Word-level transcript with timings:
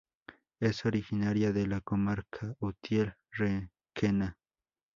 Es 0.59 0.83
originaria 0.87 1.51
de 1.53 1.67
la 1.67 1.79
comarca 1.81 2.55
Utiel-Requena. 2.59 4.35